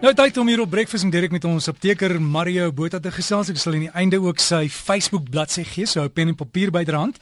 Nou 0.00 0.14
tyd 0.16 0.38
om 0.40 0.48
hier 0.48 0.62
op 0.62 0.70
Breakfast 0.72 1.04
en 1.04 1.10
Derek 1.12 1.34
met 1.34 1.44
ons 1.44 1.66
apteker 1.68 2.14
Mario 2.24 2.70
Botha 2.72 2.96
te 3.04 3.10
gesels. 3.12 3.50
Ek 3.52 3.58
sal 3.60 3.74
aan 3.76 3.82
die 3.84 3.90
einde 4.00 4.16
ook 4.24 4.38
sy 4.40 4.62
Facebook 4.72 5.26
bladsy 5.28 5.60
gee, 5.68 5.84
so 5.84 6.00
hou 6.00 6.08
pen 6.08 6.30
en 6.32 6.38
papier 6.40 6.72
byderhand. 6.72 7.18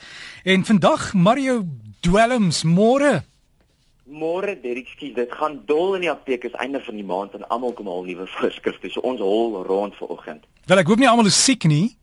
En 0.47 0.63
vandag 0.63 1.09
Mario 1.19 1.65
dwelms 2.07 2.61
môre. 2.63 3.25
Môre 4.07 4.55
Derek, 4.63 4.93
skiet, 4.95 5.17
dit 5.19 5.35
gaan 5.41 5.59
dol 5.67 5.97
in 5.99 6.07
die 6.07 6.13
apteek 6.13 6.47
is 6.47 6.55
einde 6.63 6.79
van 6.87 6.95
die 6.95 7.09
maand 7.09 7.35
en 7.35 7.49
almal 7.51 7.75
kom 7.75 7.91
al 7.91 8.07
nuwe 8.07 8.29
voorskrifte. 8.37 8.93
So 8.95 9.03
ons 9.03 9.27
hol 9.27 9.59
rond 9.67 9.99
vir 9.99 10.15
oggend. 10.15 10.47
Wel 10.71 10.85
ek 10.85 10.95
hoop 10.95 11.03
nie 11.03 11.11
almal 11.11 11.33
is 11.33 11.43
siek 11.49 11.67
nie. 11.67 11.97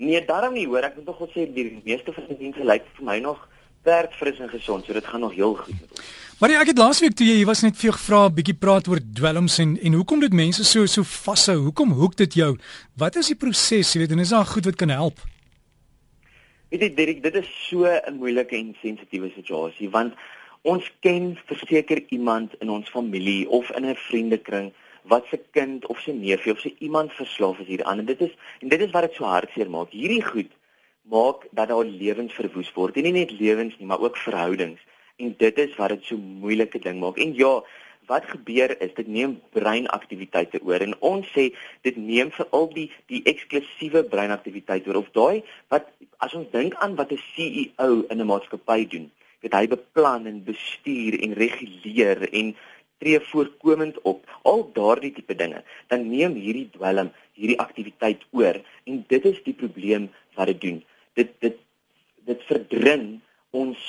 Nee, 0.00 0.24
daarom 0.24 0.56
nie 0.56 0.64
hoor. 0.64 0.88
Ek 0.88 0.96
moet 0.96 1.12
tog 1.12 1.20
sê 1.36 1.44
die 1.44 1.74
meeste 1.84 2.16
van 2.16 2.32
die 2.32 2.40
mense 2.40 2.64
lyk 2.64 2.88
vir 2.96 3.10
my 3.12 3.20
nog 3.20 3.44
werk 3.86 4.14
fris 4.18 4.38
en 4.42 4.50
gesond, 4.50 4.84
so 4.84 4.92
dit 4.92 5.06
gaan 5.06 5.22
nog 5.22 5.34
heel 5.34 5.54
goed 5.54 5.80
met 5.80 5.90
ons. 5.90 6.14
Maar 6.36 6.52
ja, 6.52 6.60
ek 6.60 6.74
het 6.74 6.80
laasweek 6.82 7.14
toe 7.16 7.24
jy, 7.24 7.38
jy 7.40 7.46
was 7.48 7.62
net 7.64 7.78
vir 7.78 7.88
jou 7.88 7.94
gevra 7.96 8.18
'n 8.26 8.34
bietjie 8.36 8.58
praat 8.60 8.88
oor 8.90 9.00
dwelms 9.00 9.58
en 9.62 9.70
en 9.80 9.94
hoekom 9.96 10.20
dit 10.20 10.34
mense 10.36 10.64
so 10.64 10.86
so 10.86 11.02
vashou? 11.02 11.56
Hoekom 11.68 11.94
hoek 11.96 12.16
dit 12.16 12.34
jou? 12.34 12.58
Wat 12.96 13.16
is 13.16 13.30
die 13.32 13.40
proses, 13.40 13.92
jy 13.94 14.00
weet, 14.00 14.12
en 14.12 14.18
is 14.18 14.34
daar 14.34 14.44
goed 14.44 14.64
wat 14.64 14.76
kan 14.76 14.92
help? 14.92 15.22
Weet 16.68 16.82
jy 16.82 16.94
Dirk, 16.94 17.22
dit 17.22 17.34
is 17.34 17.48
so 17.68 17.86
'n 17.86 18.18
moeilike 18.18 18.56
en 18.56 18.76
sensitiewe 18.82 19.30
situasie 19.34 19.88
want 19.90 20.12
ons 20.62 20.84
ken 21.00 21.38
verseker 21.46 22.04
iemand 22.08 22.54
in 22.60 22.68
ons 22.70 22.88
familie 22.88 23.48
of 23.48 23.70
in 23.70 23.86
'n 23.86 23.96
vriendekring 23.96 24.72
wat 25.04 25.24
se 25.30 25.40
kind 25.52 25.86
of 25.86 25.98
sy 26.00 26.10
neefie 26.10 26.52
of 26.52 26.60
sy 26.60 26.74
iemand 26.78 27.12
verslaaf 27.12 27.58
is 27.58 27.66
hieraan 27.66 27.98
en 27.98 28.06
dit 28.06 28.20
is 28.20 28.34
en 28.60 28.68
dit 28.68 28.80
is 28.80 28.90
wat 28.90 29.02
dit 29.02 29.14
so 29.14 29.24
hartseer 29.24 29.70
maak. 29.70 29.90
Hierdie 29.90 30.22
goed 30.22 30.50
maak 31.10 31.46
dat 31.50 31.68
daar 31.68 31.84
lewens 31.84 32.34
verwoes 32.34 32.72
word. 32.74 32.96
En 32.96 33.06
nie 33.06 33.12
net 33.12 33.32
lewens 33.38 33.76
nie, 33.78 33.86
maar 33.86 34.02
ook 34.02 34.16
verhoudings. 34.16 34.80
En 35.16 35.34
dit 35.38 35.58
is 35.58 35.76
wat 35.76 35.94
dit 35.94 36.04
so 36.04 36.16
moeilike 36.16 36.78
ding 36.78 37.00
maak. 37.00 37.18
En 37.22 37.34
ja, 37.34 37.62
wat 38.06 38.26
gebeur 38.30 38.74
is 38.80 38.94
dit 38.94 39.06
neem 39.06 39.36
breinaktiwiteite 39.54 40.60
oor. 40.62 40.82
En 40.82 40.94
ons 41.00 41.26
sê 41.34 41.48
dit 41.86 41.96
neem 41.96 42.30
vir 42.30 42.46
al 42.58 42.68
die 42.74 42.86
die 43.10 43.22
eksklusiewe 43.32 44.04
breinaktiwiteite 44.12 44.90
oor. 44.90 45.02
Of 45.02 45.12
daai 45.16 45.42
wat 45.74 45.90
as 46.24 46.34
ons 46.38 46.50
dink 46.52 46.74
aan 46.82 46.96
wat 47.00 47.12
'n 47.12 47.22
CEO 47.34 48.04
in 48.10 48.20
'n 48.20 48.26
maatskappy 48.26 48.86
doen, 48.86 49.10
dit 49.40 49.52
hy 49.52 49.66
beplan 49.66 50.26
en 50.26 50.44
bestuur 50.44 51.20
en 51.22 51.34
reguleer 51.34 52.28
en 52.32 52.54
tree 52.98 53.20
voorkomend 53.20 54.00
op 54.02 54.24
al 54.42 54.70
daardie 54.72 55.12
tipe 55.12 55.34
dinge 55.34 55.62
dan 55.88 56.08
neem 56.08 56.34
hierdie 56.34 56.70
dwelm 56.72 57.12
hierdie 57.34 57.58
aktiwiteit 57.58 58.22
oor. 58.30 58.56
En 58.84 59.04
dit 59.08 59.24
is 59.24 59.42
die 59.42 59.54
probleem 59.54 60.10
wat 60.34 60.46
dit 60.46 60.60
doen 60.60 60.84
dit 61.16 61.32
dit 61.44 61.62
dit 62.26 62.42
verdring 62.48 63.04
ons 63.54 63.82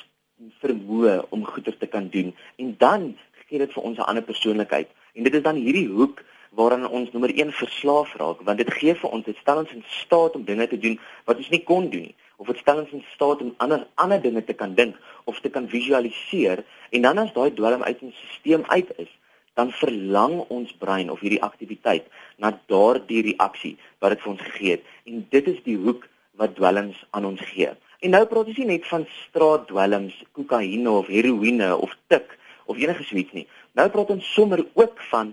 vermoë 0.62 1.16
om 1.34 1.46
goeie 1.46 1.74
te 1.74 1.90
kan 1.90 2.10
doen. 2.14 2.34
En 2.62 2.76
dan 2.78 3.08
gee 3.48 3.60
dit 3.60 3.74
vir 3.74 3.84
ons 3.84 3.98
'n 3.98 4.10
ander 4.10 4.24
persoonlikheid. 4.24 4.90
En 5.14 5.24
dit 5.24 5.34
is 5.34 5.42
dan 5.42 5.56
hierdie 5.56 5.88
hoek 5.88 6.24
waaraan 6.50 6.88
ons 6.90 7.12
nommer 7.12 7.32
1 7.34 7.52
verslaaf 7.52 8.16
raak 8.16 8.42
want 8.42 8.58
dit 8.58 8.74
gee 8.74 8.96
vir 8.96 9.10
ons 9.10 9.26
dit 9.26 9.38
stel 9.38 9.58
ons 9.58 9.72
in 9.72 9.84
staat 9.88 10.36
om 10.36 10.44
dinge 10.44 10.68
te 10.68 10.80
doen 10.80 11.00
wat 11.26 11.38
ons 11.38 11.50
nie 11.50 11.64
kon 11.64 11.90
doen 11.90 12.02
nie. 12.02 12.16
Of 12.38 12.48
dit 12.48 12.58
stel 12.58 12.78
ons 12.78 12.92
in 12.92 13.04
staat 13.14 13.42
om 13.42 13.54
ander 13.58 13.88
ander 13.96 14.22
dinge 14.22 14.44
te 14.44 14.54
kan 14.54 14.74
dink 14.74 14.96
of 15.24 15.40
te 15.40 15.50
kan 15.50 15.68
visualiseer. 15.68 16.64
En 16.90 17.02
dan 17.02 17.18
as 17.18 17.34
daai 17.34 17.54
dwelm 17.54 17.84
uit 17.84 18.02
ons 18.02 18.16
stelsel 18.40 18.70
uit 18.70 18.92
is 18.98 19.12
dan 19.58 19.72
verlang 19.72 20.40
ons 20.54 20.74
brein 20.78 21.10
of 21.10 21.20
hierdie 21.20 21.42
aktiwiteit 21.42 22.06
na 22.38 22.54
daardie 22.70 23.24
reaksie 23.32 23.78
wat 24.00 24.14
dit 24.14 24.22
vir 24.22 24.32
ons 24.32 24.42
gegee 24.42 24.72
het. 24.72 24.84
En 25.10 25.26
dit 25.30 25.48
is 25.48 25.64
die 25.66 25.78
hoek 25.78 26.06
wat 26.38 26.56
dwelms 26.56 27.04
aan 27.12 27.26
ons 27.26 27.42
gee 27.52 27.74
En 28.06 28.14
nou 28.14 28.26
praat 28.30 28.50
ons 28.52 28.58
nie 28.62 28.68
net 28.70 28.84
van 28.86 29.08
straatdwelms, 29.10 30.18
kokaine 30.38 30.92
of 31.00 31.08
heroïne 31.10 31.70
of 31.74 31.96
tik 32.14 32.36
of 32.70 32.78
enige 32.78 33.06
suits 33.08 33.34
nie. 33.34 33.48
Nou 33.74 33.88
praat 33.90 34.12
ons 34.14 34.34
sommer 34.36 34.62
ook 34.78 35.00
van 35.10 35.32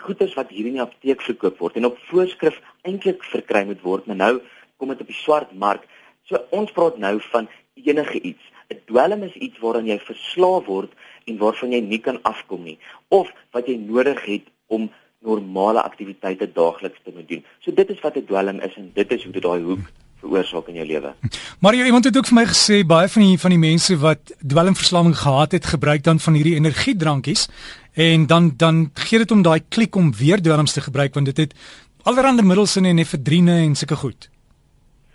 goederes 0.00 0.32
wat 0.38 0.54
hier 0.54 0.70
in 0.70 0.78
die 0.78 0.84
apteek 0.84 1.20
verkoop 1.26 1.58
word 1.60 1.76
en 1.76 1.90
op 1.90 1.98
voorskrif 2.08 2.56
eintlik 2.88 3.20
verkry 3.28 3.66
moet 3.68 3.84
word, 3.84 4.08
maar 4.08 4.16
nou 4.16 4.32
kom 4.80 4.94
dit 4.94 5.02
op 5.04 5.10
die 5.12 5.18
swart 5.18 5.52
mark. 5.52 5.84
So 6.30 6.40
ons 6.56 6.72
praat 6.72 6.96
nou 7.02 7.18
van 7.28 7.50
enige 7.76 8.20
iets. 8.20 8.44
'n 8.72 8.80
Dwelm 8.88 9.22
is 9.28 9.36
iets 9.36 9.60
waaraan 9.60 9.86
jy 9.86 9.98
verslaaf 10.00 10.64
word 10.66 10.92
en 11.28 11.36
waarvan 11.38 11.72
jy 11.76 11.80
nie 11.80 12.00
kan 12.00 12.22
afkom 12.22 12.64
nie 12.64 12.78
of 13.08 13.28
wat 13.52 13.68
jy 13.68 13.76
nodig 13.76 14.24
het 14.24 14.48
om 14.66 14.88
normale 15.20 15.82
aktiwiteite 15.82 16.48
daagliks 16.52 17.04
te 17.04 17.12
moet 17.12 17.28
doen. 17.28 17.44
So 17.60 17.70
dit 17.72 17.90
is 17.90 18.00
wat 18.00 18.16
'n 18.16 18.24
dwelm 18.24 18.60
is 18.60 18.76
en 18.76 18.90
dit 18.94 19.12
is 19.12 19.24
hoe 19.24 19.32
dit 19.32 19.42
daai 19.42 19.60
hoek 19.60 19.92
veroorsaak 20.22 20.70
in 20.70 20.80
jou 20.80 20.86
lewe. 20.86 21.12
Maar 21.60 21.76
jy 21.78 21.86
iemand 21.90 22.08
het 22.08 22.16
ook 22.16 22.28
vir 22.30 22.38
my 22.38 22.46
gesê 22.50 22.80
baie 22.86 23.10
van 23.12 23.22
die 23.26 23.38
van 23.44 23.54
die 23.54 23.62
mense 23.62 23.96
wat 24.02 24.34
dwelmverslawing 24.40 25.16
gehad 25.18 25.56
het, 25.56 25.70
gebruik 25.74 26.04
dan 26.08 26.20
van 26.22 26.38
hierdie 26.38 26.58
energiedrankies 26.58 27.48
en 27.94 28.26
dan 28.26 28.52
dan 28.56 28.90
gee 28.94 29.18
dit 29.18 29.30
om 29.30 29.42
daai 29.42 29.60
klik 29.68 29.96
om 29.96 30.12
weer 30.16 30.42
dwelms 30.42 30.72
te 30.72 30.84
gebruik 30.84 31.14
want 31.14 31.26
dit 31.26 31.36
het 31.36 31.54
allerlei 32.02 32.42
middels 32.42 32.76
in 32.76 32.84
en 32.84 32.98
efedrine 32.98 33.58
en 33.66 33.74
sulke 33.74 33.96
goed. 33.96 34.30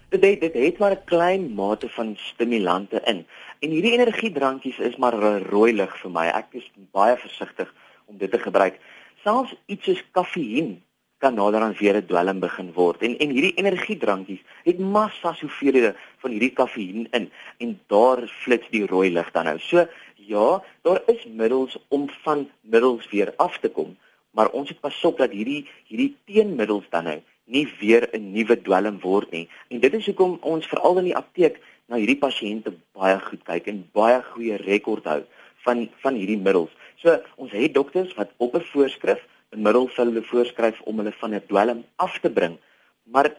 Dit 0.09 0.23
het, 0.23 0.41
dit 0.41 0.53
het 0.53 0.77
maar 0.79 0.91
'n 0.91 1.03
klein 1.05 1.53
mate 1.53 1.89
van 1.89 2.15
stimulante 2.15 3.01
in. 3.05 3.25
En 3.59 3.69
hierdie 3.69 3.97
energiedrankies 3.97 4.77
is 4.77 4.95
maar 4.95 5.13
rooi 5.49 5.73
lig 5.73 5.97
vir 6.01 6.11
my. 6.11 6.27
Ek 6.27 6.45
is 6.51 6.71
baie 6.91 7.17
versigtig 7.17 7.73
om 8.05 8.17
dit 8.17 8.31
te 8.31 8.39
gebruik. 8.39 8.79
Selfs 9.23 9.55
iets 9.65 9.83
soos 9.83 10.03
kafeïen 10.11 10.81
kan 11.17 11.33
nader 11.33 11.61
aan 11.61 11.75
weer 11.79 11.95
'n 11.97 12.05
dwelm 12.05 12.39
begin 12.39 12.73
word. 12.73 13.01
En 13.01 13.17
en 13.17 13.29
hierdie 13.29 13.57
energiedrankies 13.61 14.43
het 14.63 14.79
massa 14.79 15.35
hoeveelhede 15.41 15.95
van 16.21 16.31
hierdie 16.31 16.53
kafeïen 16.59 17.07
in 17.11 17.31
en 17.57 17.79
daar 17.87 18.19
flits 18.27 18.69
die 18.69 18.85
rooi 18.85 19.09
lig 19.11 19.31
dan 19.31 19.45
nou. 19.45 19.59
So 19.59 19.87
ja, 20.15 20.63
daar 20.81 21.01
is 21.05 21.25
middels 21.25 21.77
om 21.87 22.09
van 22.23 22.49
middels 22.61 23.09
weer 23.09 23.33
af 23.37 23.57
te 23.59 23.69
kom, 23.69 23.97
maar 24.31 24.49
ons 24.49 24.69
moet 24.69 24.79
pasop 24.79 25.17
dat 25.17 25.31
hierdie 25.31 25.67
hierdie 25.87 26.15
teenmiddels 26.25 26.85
dan 26.89 27.03
nou 27.03 27.19
nie 27.45 27.67
weer 27.79 28.09
'n 28.13 28.31
nuwe 28.31 28.61
dwelm 28.61 28.99
word 28.99 29.31
nie. 29.31 29.47
En 29.67 29.79
dit 29.79 29.93
is 29.93 30.05
hoekom 30.05 30.37
ons 30.41 30.67
veral 30.67 30.97
in 30.97 31.03
die 31.03 31.15
apteek 31.15 31.59
na 31.87 31.95
hierdie 31.95 32.19
pasiënte 32.19 32.73
baie 32.93 33.19
goed 33.19 33.43
kyk 33.43 33.67
en 33.67 33.89
baie 33.93 34.21
goeie 34.23 34.55
rekord 34.55 35.05
hou 35.05 35.23
van 35.65 35.89
van 36.03 36.13
hierdie 36.13 36.37
middels. 36.37 36.71
So 36.95 37.19
ons 37.35 37.51
het 37.51 37.73
dokters 37.73 38.13
wat 38.13 38.29
op 38.37 38.55
'n 38.55 38.61
voorskrif 38.71 39.21
middel 39.55 39.87
vir 39.87 40.05
hulle 40.05 40.23
voorskryf 40.31 40.81
om 40.85 40.97
hulle 40.99 41.13
van 41.19 41.33
'n 41.33 41.43
dwelm 41.47 41.83
af 41.95 42.19
te 42.19 42.29
bring. 42.29 42.57
Maar 43.03 43.31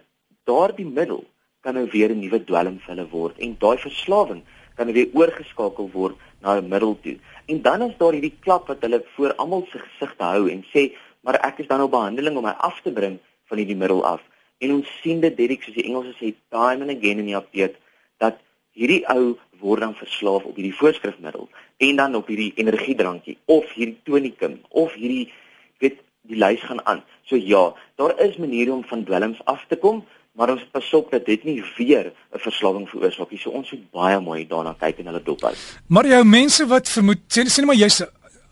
daardie 0.44 0.86
middel 0.86 1.24
kan 1.60 1.74
nou 1.74 1.86
weer 1.90 2.10
'n 2.10 2.20
nuwe 2.20 2.44
dwelm 2.44 2.78
vir 2.78 2.94
hulle 2.94 3.08
word 3.10 3.38
en 3.38 3.56
daai 3.58 3.78
verslawing 3.78 4.42
kan 4.76 4.86
nou 4.86 4.94
weer 4.94 5.10
oorgeskakel 5.12 5.90
word 5.92 6.16
na 6.40 6.56
'n 6.56 6.68
middel 6.68 6.96
toe. 7.02 7.18
En 7.46 7.62
dan 7.62 7.82
is 7.82 7.96
daar 7.98 8.12
hierdie 8.12 8.38
klap 8.40 8.68
wat 8.68 8.80
hulle 8.80 9.04
voor 9.14 9.34
almal 9.34 9.66
se 9.70 9.78
gesigte 9.78 10.24
hou 10.24 10.50
en 10.50 10.64
sê, 10.74 10.92
"Maar 11.20 11.34
ek 11.34 11.58
is 11.58 11.66
dan 11.66 11.80
op 11.80 11.90
behandeling 11.90 12.36
om 12.36 12.44
my 12.44 12.54
af 12.58 12.80
te 12.80 12.92
bring 12.92 13.18
van 13.48 13.58
hierdie 13.58 13.76
middel 13.76 14.04
af." 14.04 14.22
En 14.58 14.72
ons 14.72 15.00
sien 15.02 15.20
dit 15.20 15.36
direk 15.36 15.62
soos 15.62 15.74
die 15.74 15.84
Engelse 15.84 16.14
sê, 16.18 16.34
time 16.50 16.82
and 16.82 16.90
again 16.90 17.18
in 17.18 17.26
die 17.26 17.36
apteek 17.36 17.76
dat 18.18 18.38
hierdie 18.72 19.04
ou 19.06 19.36
word 19.60 19.80
dan 19.80 19.94
verslaaf 19.94 20.44
op 20.44 20.56
hierdie 20.56 20.74
voorskrifmiddel 20.74 21.48
en 21.76 21.96
dan 21.96 22.14
op 22.14 22.26
hierdie 22.26 22.52
energiedrankie 22.56 23.38
of 23.44 23.72
hierdie 23.74 23.98
tonikum 24.04 24.60
of 24.68 24.94
hierdie 24.94 25.32
weet 25.78 25.98
die 26.28 26.38
lys 26.38 26.62
gaan 26.62 26.84
aan. 26.86 27.02
So 27.28 27.36
ja, 27.36 27.74
daar 27.96 28.14
is 28.20 28.36
maniere 28.36 28.72
om 28.72 28.84
van 28.84 29.04
dwelms 29.04 29.40
af 29.44 29.64
te 29.68 29.76
kom, 29.76 30.04
maar 30.38 30.52
ons 30.52 30.64
pas 30.72 30.92
op 30.94 31.10
dat 31.10 31.26
dit 31.26 31.44
nie 31.44 31.62
weer 31.76 32.12
'n 32.34 32.38
verslawing 32.38 32.88
veroorsaak 32.88 33.30
nie. 33.30 33.40
So 33.40 33.50
ons 33.50 33.70
moet 33.70 33.90
baie 33.90 34.20
mooi 34.20 34.46
daarna 34.46 34.74
kyk 34.78 34.98
en 34.98 35.06
hulle 35.06 35.22
dop 35.22 35.40
hou. 35.40 35.54
Maar 35.86 36.06
jou 36.06 36.24
mense 36.24 36.66
wat 36.66 36.88
vermoed, 36.88 37.18
sê 37.28 37.42
sê 37.44 37.58
net 37.58 37.66
maar 37.66 37.76
jy's 37.76 38.02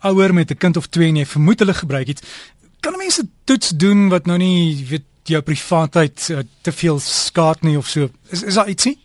ouer 0.03 0.33
met 0.33 0.51
'n 0.51 0.57
kind 0.57 0.77
of 0.77 0.87
twee 0.87 1.07
en 1.07 1.15
jy 1.15 1.25
vermoed 1.25 1.59
hulle 1.59 1.73
gebruik 1.73 2.07
iets, 2.07 2.21
kan 2.79 2.97
mense 2.97 3.23
toets 3.43 3.69
doen 3.69 4.09
wat 4.09 4.25
nou 4.25 4.37
nie 4.37 4.85
weet 4.89 5.05
jou 5.23 5.41
privaatheid 5.41 6.29
uh, 6.31 6.39
te 6.61 6.71
veel 6.71 6.99
skaad 6.99 7.61
nie 7.61 7.77
of 7.77 7.87
so. 7.87 8.09
Is 8.31 8.43
is 8.43 8.55
daar 8.55 8.69
ietsie? 8.69 8.97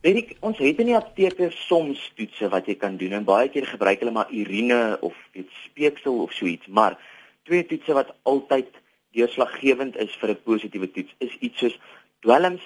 Weet 0.00 0.36
ons 0.40 0.58
het 0.58 0.78
in 0.78 0.86
die 0.86 0.96
apteke 0.96 1.50
soms 1.50 2.12
toetse 2.14 2.48
wat 2.48 2.66
jy 2.66 2.76
kan 2.78 2.96
doen 2.96 3.12
en 3.12 3.24
baie 3.24 3.48
keer 3.48 3.66
gebruik 3.66 4.00
hulle 4.00 4.14
maar 4.14 4.30
urine 4.30 4.98
of 5.00 5.14
weet 5.32 5.50
speeksel 5.64 6.22
of 6.22 6.32
so 6.32 6.46
iets, 6.46 6.66
maar 6.66 6.98
twee 7.46 7.66
toetse 7.66 7.94
wat 7.94 8.14
altyd 8.22 8.68
deurslaggewend 9.16 9.96
is 9.96 10.16
vir 10.20 10.30
'n 10.30 10.42
positiewe 10.44 10.90
toets 10.90 11.14
is 11.18 11.36
iets 11.40 11.58
soos 11.58 11.78
dwelms 12.20 12.62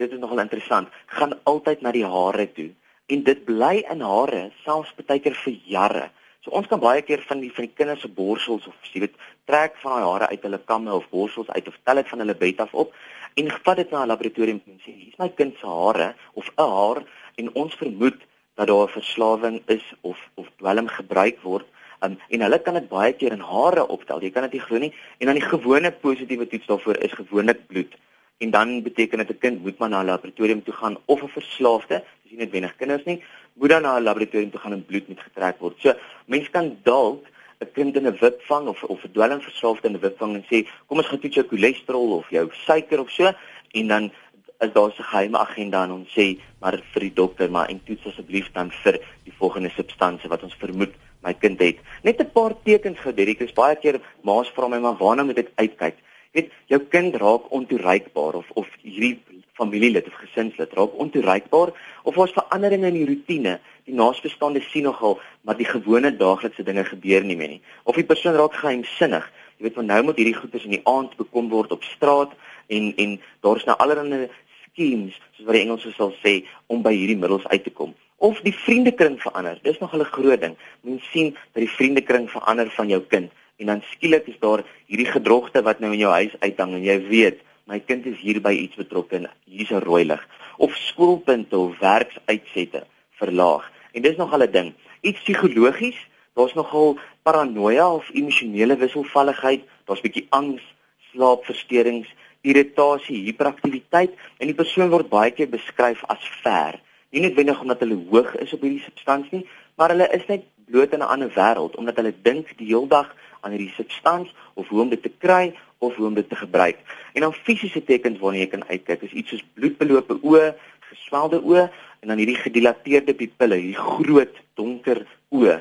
dit 0.00 0.12
is 0.12 0.18
nogal 0.18 0.40
interessant 0.40 0.88
gaan 1.06 1.34
altyd 1.44 1.82
na 1.82 1.92
die 1.92 2.06
hare 2.06 2.46
toe. 2.56 2.70
En 3.12 3.22
dit 3.22 3.44
bly 3.44 3.84
in 3.92 4.00
hare 4.00 4.50
selfs 4.64 4.92
baie 4.96 5.20
keer 5.20 5.36
vir 5.44 5.56
jare. 5.68 6.10
So 6.42 6.50
ons 6.50 6.66
kan 6.66 6.80
baie 6.80 7.02
keer 7.06 7.22
van 7.28 7.40
die 7.40 7.52
van 7.54 7.68
die 7.68 7.74
kinders 7.78 8.00
se 8.02 8.08
borsels 8.08 8.66
of 8.66 8.92
jy 8.92 9.04
weet 9.04 9.18
trek 9.50 9.76
van 9.82 9.92
daai 9.94 10.08
hare 10.10 10.30
uit 10.32 10.46
hulle 10.48 10.58
kamme 10.70 10.94
of 10.94 11.08
borsels 11.10 11.50
uit 11.50 11.68
of 11.68 11.76
tel 11.84 12.00
dit 12.00 12.08
van 12.08 12.24
hulle 12.24 12.34
bed 12.34 12.62
af 12.64 12.74
op 12.74 12.94
en 13.34 13.50
gevat 13.50 13.76
dit 13.76 13.90
na 13.90 14.02
'n 14.02 14.08
laboratorium 14.08 14.60
en 14.66 14.80
sê 14.84 14.92
hier's 14.92 15.18
my 15.18 15.28
kind 15.28 15.54
se 15.60 15.66
hare 15.66 16.14
of 16.34 16.50
'n 16.56 16.70
haar 16.76 17.04
en 17.36 17.54
ons 17.54 17.74
vermoed 17.74 18.18
dat 18.56 18.66
daar 18.66 18.88
'n 18.88 18.96
verslawing 18.98 19.62
is 19.66 19.86
of 20.00 20.18
of 20.34 20.46
dwelm 20.58 20.88
gebruik 20.88 21.38
word 21.42 21.66
Um, 22.04 22.18
en 22.34 22.40
hulle 22.42 22.58
kan 22.58 22.74
dit 22.74 22.88
baie 22.90 23.12
keer 23.14 23.32
in 23.32 23.44
hare 23.46 23.86
optel. 23.86 24.22
Jy 24.22 24.30
kan 24.34 24.42
dit 24.48 24.56
nie 24.58 24.64
glo 24.64 24.78
nie. 24.78 24.92
En 25.18 25.30
dan 25.30 25.38
die 25.38 25.44
gewone 25.46 25.92
positiewe 25.92 26.48
toets 26.50 26.66
daarvoor 26.66 26.98
is 27.06 27.12
gewoonlik 27.14 27.66
bloed. 27.66 27.94
En 28.42 28.50
dan 28.50 28.82
beteken 28.82 29.18
dit 29.18 29.30
'n 29.30 29.38
kind 29.38 29.62
moet 29.62 29.78
maar 29.78 29.88
na 29.88 30.02
'n 30.02 30.06
laboratorium 30.06 30.62
toe 30.62 30.74
gaan 30.74 30.96
of 31.06 31.22
'n 31.22 31.28
verslaafde, 31.28 32.02
dis 32.22 32.32
nie 32.32 32.38
net 32.38 32.50
wenig 32.50 32.76
kinders 32.76 33.04
nie, 33.04 33.22
moet 33.54 33.68
dan 33.68 33.82
na 33.82 33.98
'n 33.98 34.02
laboratorium 34.02 34.50
toe 34.50 34.60
gaan 34.60 34.72
en 34.72 34.84
bloed 34.84 35.08
moet 35.08 35.20
getrek 35.20 35.58
word. 35.58 35.74
So 35.78 35.94
mense 36.26 36.50
kan 36.50 36.78
dalk 36.82 37.24
'n 37.60 37.72
kind 37.72 37.96
in 37.96 38.06
'n 38.06 38.18
wipvang 38.20 38.66
of 38.66 38.82
of 38.84 39.04
'n 39.04 39.12
dwelmverslaafde 39.12 39.88
in 39.88 39.94
'n 39.94 40.00
wipvang 40.00 40.34
en 40.34 40.44
sê 40.50 40.66
kom 40.86 40.98
ons 40.98 41.06
gaan 41.06 41.20
toets 41.20 41.34
jou 41.34 41.46
cholesterol 41.46 42.16
of 42.16 42.30
jou 42.30 42.48
suiker 42.66 43.00
of 43.00 43.10
so 43.10 43.32
en 43.78 43.86
dan 43.86 44.12
is 44.58 44.72
daar 44.72 44.90
'n 44.90 45.02
geheime 45.12 45.38
agenda 45.38 45.84
en 45.84 45.90
ons 45.90 46.10
sê 46.18 46.40
maar 46.60 46.82
vir 46.92 47.00
die 47.00 47.14
dokter 47.22 47.50
maar 47.50 47.68
en 47.68 47.84
toets 47.84 48.06
asseblief 48.06 48.52
dan 48.52 48.70
vir 48.70 48.98
die 49.24 49.36
volgende 49.38 49.70
substansie 49.70 50.28
wat 50.28 50.42
ons 50.42 50.54
vermoed 50.54 50.94
my 51.22 51.34
kind 51.34 51.60
het. 51.60 51.78
Net 52.02 52.20
'n 52.20 52.30
paar 52.32 52.54
tekens 52.64 52.98
gou 52.98 53.12
Derek, 53.12 53.40
is 53.40 53.52
baie 53.52 53.76
keer 53.76 54.00
ma's 54.22 54.50
vra 54.50 54.68
my 54.68 54.78
maar 54.78 54.96
waarna 54.96 55.24
moet 55.24 55.38
ek 55.38 55.52
uitkyk? 55.56 55.96
Jy 56.32 56.40
weet, 56.40 56.52
jou 56.66 56.80
kind 56.80 57.14
raak 57.14 57.50
ontoereikbaar 57.50 58.34
of 58.34 58.50
of 58.54 58.68
hierdie 58.82 59.20
familielid 59.52 60.06
of 60.06 60.14
gesinslid 60.14 60.72
raak 60.72 60.94
ontoereikbaar 60.96 61.72
of 62.02 62.16
ons 62.16 62.32
veranderinge 62.32 62.86
in 62.86 62.94
die 62.94 63.06
rotine, 63.06 63.60
die 63.84 63.94
naasbestaande 63.94 64.60
sien 64.60 64.84
nogal 64.84 65.20
maar 65.42 65.56
die 65.56 65.68
gewone 65.68 66.16
daaglikse 66.16 66.62
dinge 66.62 66.84
gebeur 66.84 67.24
nie 67.24 67.36
meer 67.36 67.48
nie. 67.48 67.62
Of 67.84 67.94
die 67.94 68.04
persoon 68.04 68.34
raak 68.34 68.54
geheimsinnig. 68.54 69.32
Jy 69.58 69.64
weet, 69.64 69.74
van 69.74 69.86
nou 69.86 70.02
moet 70.02 70.16
hierdie 70.16 70.40
goeders 70.40 70.64
in 70.64 70.78
die 70.78 70.86
aand 70.86 71.16
bekom 71.16 71.50
word 71.50 71.72
op 71.72 71.84
straat 71.84 72.32
en 72.68 72.94
en 72.96 73.20
daar's 73.40 73.64
nou 73.64 73.76
allerlei 73.76 74.28
schemes 74.72 75.20
soos 75.36 75.46
wat 75.46 75.54
die 75.54 75.62
Engelse 75.66 75.92
sal 75.92 76.14
sê 76.24 76.42
om 76.66 76.82
by 76.82 76.94
hierdie 76.96 77.18
middels 77.18 77.46
uit 77.52 77.64
te 77.64 77.70
kom 77.70 77.94
of 78.22 78.38
die 78.46 78.54
vriendekring 78.54 79.16
verander. 79.18 79.58
Dis 79.66 79.78
nog 79.82 79.94
'n 79.94 80.04
groot 80.04 80.40
ding. 80.40 80.56
Mens 80.80 81.02
sien 81.10 81.32
dat 81.52 81.62
die 81.64 81.70
vriendekring 81.78 82.30
verander 82.30 82.70
van 82.70 82.88
jou 82.88 83.02
kind 83.02 83.32
en 83.56 83.66
dan 83.66 83.82
skielik 83.82 84.26
is 84.26 84.38
daar 84.38 84.62
hierdie 84.86 85.10
gedrogte 85.10 85.62
wat 85.62 85.80
nou 85.80 85.92
in 85.92 85.98
jou 85.98 86.12
huis 86.12 86.34
uithang 86.38 86.74
en 86.74 86.84
jy 86.84 86.98
weet 87.08 87.40
my 87.66 87.80
kind 87.80 88.06
is 88.06 88.18
hier 88.18 88.40
by 88.40 88.52
iets 88.52 88.76
betrokke 88.76 89.16
en 89.16 89.26
hier's 89.44 89.70
'n 89.70 89.82
rooi 89.82 90.04
lig 90.04 90.28
of 90.56 90.76
skoolpunte 90.76 91.56
of 91.58 91.78
werksuitsette 91.78 92.86
verlaag. 93.10 93.70
En 93.92 94.02
dis 94.02 94.16
nog 94.16 94.32
al 94.32 94.42
'n 94.42 94.52
ding. 94.52 94.72
Iets 95.00 95.22
psigologies, 95.22 95.98
daar's 96.34 96.54
nogal 96.54 96.98
paranoia 97.22 97.94
of 97.94 98.10
emosionele 98.14 98.76
wisselvalligheid, 98.76 99.62
daar's 99.84 100.00
bietjie 100.00 100.26
angs, 100.30 100.62
slaapversteurings, 101.10 102.08
irritasie, 102.40 103.24
hiperaktiwiteit 103.24 104.14
en 104.38 104.46
die 104.46 104.54
persoon 104.54 104.90
word 104.90 105.08
baie 105.08 105.30
keer 105.30 105.48
beskryf 105.48 106.04
as 106.06 106.22
ver 106.42 106.80
nie 107.12 107.20
noodwendig 107.20 107.60
omdat 107.60 107.82
hulle 107.84 107.98
hoog 108.10 108.30
is 108.40 108.52
op 108.56 108.62
hierdie 108.64 108.84
substansie 108.86 109.42
nie, 109.42 109.48
maar 109.76 109.92
hulle 109.92 110.08
is 110.16 110.24
net 110.30 110.46
bloot 110.72 110.94
in 110.96 111.02
'n 111.04 111.12
ander 111.14 111.30
wêreld 111.36 111.76
omdat 111.76 111.96
hulle 112.00 112.14
dink 112.22 112.52
die 112.56 112.70
hele 112.72 112.88
dag 112.88 113.14
aan 113.40 113.52
hierdie 113.52 113.74
substans 113.76 114.34
of 114.54 114.68
hoe 114.68 114.80
om 114.80 114.88
dit 114.88 115.02
te 115.02 115.12
kry 115.18 115.52
of 115.78 115.96
hoe 115.96 116.06
om 116.06 116.14
dit 116.14 116.28
te 116.28 116.36
gebruik. 116.36 116.78
En 117.12 117.20
dan 117.20 117.32
fisiese 117.32 117.84
tekens 117.84 118.18
waarna 118.18 118.38
jy 118.38 118.46
kan 118.46 118.64
uitkyk, 118.68 119.02
is 119.02 119.12
iets 119.12 119.30
soos 119.30 119.44
bloedbelope 119.54 120.18
oë, 120.22 120.54
geswelde 120.92 121.42
oë 121.42 121.66
en 122.00 122.08
dan 122.08 122.18
hierdie 122.18 122.38
gedilateerde 122.38 123.14
pupille, 123.14 123.58
hierdie 123.60 123.84
groot 123.98 124.40
donker 124.54 125.06
oë. 125.30 125.60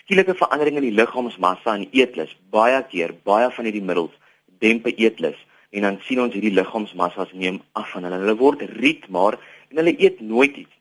Skielike 0.00 0.34
veranderinge 0.38 0.80
in 0.80 0.88
die 0.88 0.96
liggaamsmassa 1.00 1.74
en 1.74 1.88
eetlus, 1.90 2.36
baie 2.50 2.80
keer, 2.88 3.12
baie 3.24 3.50
van 3.50 3.68
hierdie 3.68 3.84
middels 3.84 4.14
dempe 4.62 4.94
eetlus 4.96 5.36
en 5.76 5.82
dan 5.82 5.98
sien 6.06 6.22
ons 6.22 6.32
hierdie 6.32 6.54
liggaamsmassas 6.54 7.34
neem 7.34 7.60
af 7.76 7.90
van 7.92 8.06
hulle. 8.06 8.22
Hulle 8.22 8.38
word 8.40 8.62
riet 8.78 9.08
maar 9.12 9.36
en 9.70 9.82
hulle 9.82 9.96
eet 9.98 10.22
nooit 10.24 10.56
iets 10.56 10.76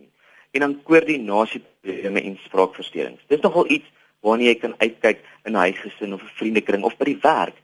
en 0.56 0.63
dan 0.63 0.75
koördinasieprobleme 0.88 2.22
en 2.22 2.38
spraakversteurings. 2.46 3.24
Dis 3.28 3.44
nogal 3.44 3.68
iets 3.72 3.90
waarna 4.25 4.48
jy 4.48 4.56
kan 4.62 4.74
uitkyk 4.78 5.19
in 5.46 5.54
'n 5.54 5.63
huisgesin 5.68 6.13
of 6.13 6.22
'n 6.22 6.38
vriendekring 6.40 6.84
of 6.84 6.98
by 6.98 7.06
die 7.06 7.19
werk. 7.22 7.57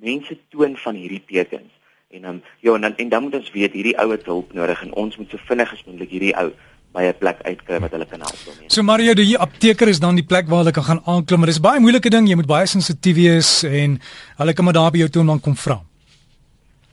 Mense 0.00 0.38
toon 0.50 0.76
van 0.76 0.94
hierdie 0.94 1.22
tekens. 1.26 1.72
En 2.10 2.22
dan 2.22 2.42
ja, 2.60 2.74
en 2.74 2.80
dan 2.80 2.96
en 2.96 3.08
dan 3.08 3.22
moet 3.22 3.34
ons 3.34 3.50
weet 3.50 3.72
hierdie 3.72 3.98
ou 3.98 4.10
het 4.10 4.26
hulp 4.26 4.52
nodig 4.52 4.82
en 4.82 4.92
ons 4.92 5.16
moet 5.16 5.30
so 5.30 5.38
vinnig 5.48 5.72
as 5.72 5.84
moontlik 5.84 6.10
hierdie 6.10 6.36
ou 6.36 6.52
by 6.92 7.02
'n 7.08 7.18
plek 7.18 7.38
uitkry 7.42 7.80
wat 7.80 7.90
hulle 7.90 8.06
kan 8.06 8.20
help 8.20 8.38
daarmee. 8.46 8.70
So 8.70 8.82
Mario, 8.82 9.14
die 9.14 9.38
apteker 9.38 9.88
is 9.88 10.00
dan 10.00 10.14
die 10.14 10.24
plek 10.24 10.48
waar 10.48 10.58
hulle 10.58 10.70
kan 10.70 10.84
gaan 10.84 11.02
aanklim, 11.04 11.38
maar 11.38 11.48
dis 11.48 11.60
baie 11.60 11.80
moeilike 11.80 12.10
ding, 12.10 12.28
jy 12.28 12.34
moet 12.34 12.46
baie 12.46 12.66
sensitief 12.66 13.16
wees 13.16 13.62
en 13.62 14.00
hulle 14.36 14.52
kan 14.52 14.64
maar 14.64 14.74
daar 14.74 14.90
by 14.90 14.98
jou 14.98 15.08
toe 15.08 15.22
en 15.22 15.26
dan 15.26 15.40
kom 15.40 15.56
vra. 15.56 15.80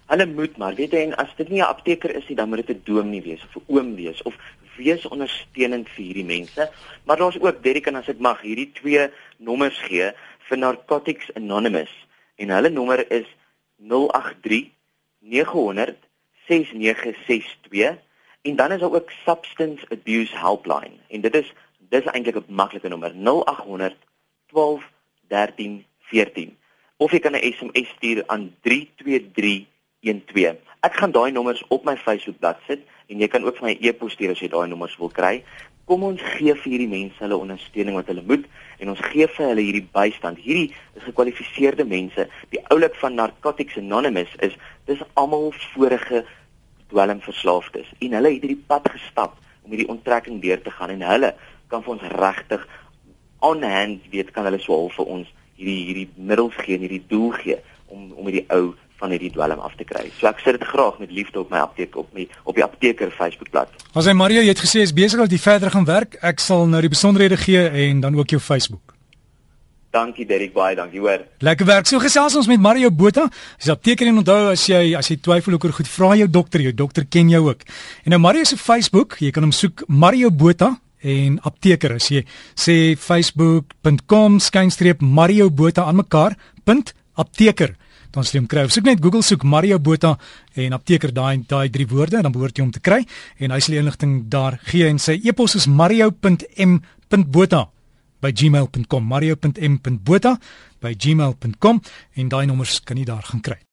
Hulle 0.08 0.26
moet 0.26 0.58
maar 0.58 0.76
weet 0.76 0.92
jy 0.92 1.00
en 1.00 1.16
as 1.16 1.36
dit 1.38 1.50
nie 1.50 1.60
'n 1.60 1.68
apteker 1.68 2.16
is 2.16 2.28
nie, 2.28 2.36
dan 2.36 2.50
moet 2.50 2.66
dit 2.66 2.78
'n 2.78 2.82
dominee 2.86 3.22
wees 3.22 3.44
of 3.44 3.56
'n 3.56 3.76
oom 3.76 3.96
wees 3.96 4.22
of 4.22 4.34
wees 4.80 5.06
ondersteunend 5.08 5.90
vir 5.94 6.04
hierdie 6.06 6.26
mense. 6.26 6.70
Maar 7.06 7.22
daar's 7.22 7.40
ook 7.40 7.64
Derek 7.64 7.88
en 7.92 8.00
as 8.00 8.10
ek 8.12 8.22
mag 8.24 8.42
hierdie 8.42 8.72
twee 8.80 9.08
nommers 9.38 9.78
gee 9.88 10.12
vir 10.50 10.58
Narcotics 10.58 11.32
Anonymous 11.36 11.92
en 12.40 12.54
hulle 12.56 12.72
nommer 12.74 13.04
is 13.12 13.28
083 13.78 14.72
900 15.20 15.98
6962 16.48 17.98
en 18.42 18.56
dan 18.56 18.72
is 18.72 18.80
daar 18.80 18.96
ook 18.96 19.12
Substance 19.26 19.86
Abuse 19.92 20.38
Helpline 20.38 20.98
en 21.08 21.22
dit 21.22 21.36
is 21.36 21.52
dis 21.94 22.06
eintlik 22.06 22.40
'n 22.40 22.56
maklike 22.62 22.88
nommer 22.88 23.14
0800 23.16 23.96
12 24.48 24.84
13 25.28 25.86
14 26.00 26.58
of 26.98 27.12
jy 27.12 27.20
kan 27.20 27.36
'n 27.36 27.54
SMS 27.54 27.90
stuur 27.96 28.24
aan 28.28 28.56
32312 30.06 30.70
Ek 30.80 30.96
gaan 30.96 31.12
daai 31.12 31.32
nommers 31.36 31.60
op 31.76 31.84
my 31.84 31.98
Facebook-blad 32.00 32.62
sit 32.64 32.86
en 33.12 33.20
jy 33.20 33.28
kan 33.28 33.44
ook 33.44 33.58
vir 33.60 33.66
my 33.68 33.74
e-pos 33.84 34.14
stuur 34.16 34.32
as 34.32 34.40
jy 34.40 34.48
daai 34.48 34.70
nommers 34.72 34.94
wil 34.96 35.12
kry. 35.12 35.42
Kom 35.92 36.06
ons 36.08 36.22
gee 36.38 36.54
vir 36.56 36.72
hierdie 36.72 36.88
mense 36.88 37.20
hulle 37.20 37.36
ondersteuning 37.36 37.98
wat 37.98 38.08
hulle 38.08 38.24
moet 38.24 38.46
en 38.80 38.94
ons 38.94 39.02
gee 39.10 39.28
vir 39.28 39.50
hulle 39.50 39.66
hierdie 39.66 39.84
bystand. 39.98 40.40
Hierdie 40.40 40.70
is 40.96 41.04
gekwalifiseerde 41.04 41.84
mense. 41.84 42.30
Die 42.56 42.64
oulik 42.72 42.96
van 43.02 43.20
Narcotics 43.20 43.76
Anonymous 43.82 44.32
is 44.46 44.56
dis 44.88 45.04
almal 45.20 45.50
vorige 45.74 46.24
dwelmverslaafdes 46.94 47.92
en 48.00 48.16
hulle 48.22 48.36
het 48.38 48.48
hierdie 48.48 48.64
pad 48.72 48.88
gestap 48.96 49.36
om 49.66 49.76
hierdie 49.76 49.92
onttrekking 49.92 50.40
deur 50.40 50.64
te 50.64 50.72
gaan 50.80 50.96
en 50.96 51.08
hulle 51.12 51.36
kan 51.68 51.84
vir 51.84 51.98
ons 51.98 52.12
regtig 52.24 52.64
on 53.44 53.68
hand 53.68 54.08
weet 54.16 54.32
kan 54.32 54.48
hulle 54.48 54.64
swaal 54.64 54.88
vir 54.96 55.12
ons 55.18 55.40
hierdie 55.60 55.82
hierdie 55.92 56.10
middels 56.16 56.56
gee 56.64 56.80
en 56.80 56.88
hierdie 56.88 57.04
doel 57.12 57.36
gee 57.44 57.60
om 57.92 58.14
om 58.16 58.32
hierdie 58.32 58.48
ou 58.56 58.72
van 59.00 59.14
hierdie 59.16 59.32
dwelm 59.32 59.60
af 59.64 59.76
te 59.80 59.88
kry. 59.88 60.10
So 60.20 60.28
ek 60.30 60.42
sit 60.44 60.60
dit 60.60 60.68
graag 60.68 61.00
met 61.00 61.12
liefde 61.16 61.40
op 61.40 61.52
my 61.54 61.64
apteek 61.64 61.98
op 62.00 62.12
my 62.16 62.28
op 62.44 62.56
die 62.58 62.66
apteker 62.66 63.12
Facebookblad. 63.16 63.72
Ons 63.94 64.10
hy 64.10 64.16
Mario, 64.18 64.44
jy 64.44 64.54
het 64.54 64.64
gesê 64.64 64.84
is 64.84 64.96
besig 64.96 65.22
om 65.22 65.30
dit 65.30 65.42
verder 65.42 65.72
gaan 65.74 65.88
werk. 65.88 66.20
Ek 66.26 66.44
sal 66.44 66.68
nou 66.68 66.82
die 66.84 66.92
besonderhede 66.92 67.40
gee 67.40 67.66
en 67.88 68.02
dan 68.04 68.18
ook 68.20 68.36
jou 68.36 68.42
Facebook. 68.44 68.96
Dankie 69.90 70.26
Derek 70.30 70.52
baie, 70.54 70.76
dankie 70.78 71.00
hoor. 71.02 71.24
Lekker 71.42 71.66
werk. 71.66 71.88
So 71.90 71.98
gesels 72.02 72.36
ons 72.38 72.48
met 72.52 72.62
Mario 72.62 72.92
Botha. 72.94 73.26
Dis 73.58 73.72
apteker 73.74 74.06
en 74.12 74.22
onthou 74.22 74.52
as 74.52 74.68
jy 74.70 74.94
as 75.00 75.10
jy 75.10 75.18
twyfel 75.18 75.58
oor 75.58 75.74
goed, 75.74 75.90
vra 75.90 76.12
jou 76.20 76.28
dokter, 76.30 76.62
jou 76.62 76.76
dokter 76.84 77.08
ken 77.10 77.32
jou 77.34 77.48
ook. 77.48 77.66
En 78.06 78.14
nou 78.14 78.22
Mario 78.22 78.46
se 78.46 78.60
Facebook, 78.60 79.18
jy 79.24 79.32
kan 79.34 79.48
hom 79.48 79.56
soek 79.56 79.88
Mario 79.88 80.30
Botha 80.30 80.76
en 81.02 81.40
apteker 81.48 81.96
as 81.96 82.12
jy 82.12 82.22
sê 82.54 82.76
facebook.com 83.00 84.38
skynstreep 84.44 85.02
Mario 85.02 85.50
Botha 85.50 85.88
aan 85.88 86.04
mekaar. 86.04 86.38
apteker 87.16 87.76
dan 88.16 88.26
sê 88.26 88.40
hom 88.40 88.48
kry. 88.50 88.66
Soek 88.70 88.86
net 88.88 89.02
Google 89.04 89.24
soek 89.26 89.44
Mario 89.44 89.80
Botha 89.80 90.16
en 90.56 90.74
apteker 90.78 91.14
daai 91.14 91.44
daai 91.48 91.70
drie 91.70 91.88
woorde 91.88 92.18
en 92.20 92.28
dan 92.28 92.36
behoort 92.36 92.58
jy 92.58 92.66
hom 92.66 92.74
te 92.76 92.82
kry 92.84 93.04
en 93.40 93.52
hy 93.56 93.60
sal 93.64 93.80
inligting 93.80 94.24
daar 94.32 94.60
gee 94.70 94.90
en 94.90 95.00
sy 95.00 95.20
e-pos 95.24 95.56
is 95.60 95.68
mario.m.botha 95.68 97.64
by 98.20 98.32
gmail.com 98.36 99.04
mario.m.botha 99.14 100.38
by 100.82 100.94
gmail.com 100.96 101.82
en 102.16 102.30
daai 102.32 102.46
nommers 102.48 102.80
kan 102.84 102.98
jy 102.98 103.08
daar 103.08 103.26
gaan 103.28 103.44
kry. 103.44 103.60